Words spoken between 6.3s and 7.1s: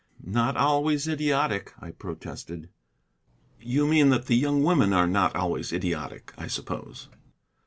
I suppose.